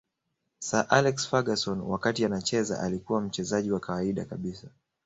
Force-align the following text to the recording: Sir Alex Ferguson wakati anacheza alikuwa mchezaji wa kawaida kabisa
Sir 0.59 0.87
Alex 0.89 1.27
Ferguson 1.29 1.81
wakati 1.81 2.25
anacheza 2.25 2.79
alikuwa 2.81 3.21
mchezaji 3.21 3.71
wa 3.71 3.79
kawaida 3.79 4.25
kabisa 4.25 4.67